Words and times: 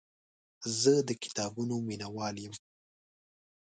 زه 0.79 0.93
د 1.07 1.09
کتابونو 1.23 1.75
مینهوال 1.87 2.35
یم. 2.43 2.53